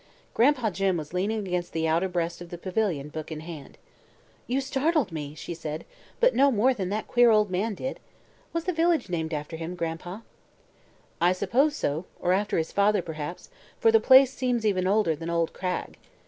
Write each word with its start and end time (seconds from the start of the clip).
Gran'pa 0.33 0.71
Jim 0.71 0.97
was 0.97 1.13
leaning 1.13 1.37
against 1.45 1.73
the 1.73 1.87
outer 1.87 2.09
breast 2.09 2.41
of 2.41 2.49
the 2.49 2.57
pavilion, 2.57 3.09
book 3.09 3.31
in 3.31 3.41
hand. 3.41 3.77
"You 4.47 4.59
startled 4.59 5.11
me," 5.11 5.35
she 5.35 5.53
said, 5.53 5.85
"but 6.19 6.33
no 6.33 6.49
more 6.49 6.73
than 6.73 6.89
that 6.89 7.07
queer 7.07 7.29
old 7.29 7.51
man 7.51 7.75
did. 7.75 7.99
Was 8.51 8.63
the 8.63 8.73
village 8.73 9.09
named 9.09 9.31
after 9.31 9.57
him, 9.57 9.75
Gran'pa?" 9.75 10.23
"I 11.21 11.33
suppose 11.33 11.75
so; 11.75 12.05
or 12.19 12.33
after 12.33 12.57
his 12.57 12.71
father, 12.71 13.03
perhaps, 13.03 13.51
for 13.77 13.91
the 13.91 13.99
place 13.99 14.33
seems 14.33 14.65
even 14.65 14.87
older 14.87 15.15
than 15.15 15.29
old 15.29 15.53
Cragg. 15.53 15.97